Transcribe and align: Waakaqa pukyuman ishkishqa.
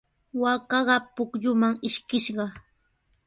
Waakaqa 0.41 0.95
pukyuman 1.15 1.73
ishkishqa. 1.87 2.45